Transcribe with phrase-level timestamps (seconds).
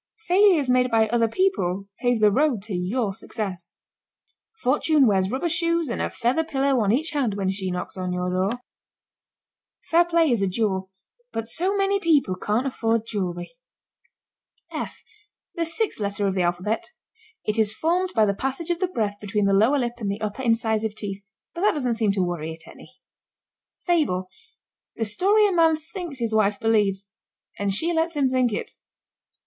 [0.25, 3.75] Failures made by other people pave the road to your Success.
[4.59, 8.11] Fortune wears rubber shoes and a feather pillow on each hand when she knocks on
[8.11, 8.61] your door.
[9.91, 10.89] Fair play is a jewel,
[11.31, 13.53] but so many people can't afford jewelry.
[14.73, 15.03] ### F:
[15.53, 16.83] The sixth letter of the alphabet.
[17.45, 20.19] It is formed by the passage of the breath between the lower lip and the
[20.21, 21.23] upper incisive teeth,
[21.53, 22.95] but that doesn't seem to worry it any.
[23.85, 24.27] ###FABLE.
[24.95, 27.05] The story a man thinks his wife believes
[27.59, 28.71] and she lets him think it.